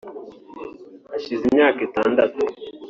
hashize 1.11 1.43
imyaka 1.49 1.79
itandatu 1.87 2.39